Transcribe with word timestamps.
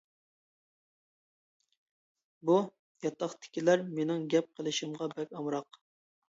بۇ 2.49 2.55
ياتاقتىكىلەر 3.05 3.85
مېنىڭ 3.91 4.25
گەپ 4.33 4.49
قىلىشىمغا 4.57 5.11
بەك 5.15 5.37
ئامراق. 5.41 5.81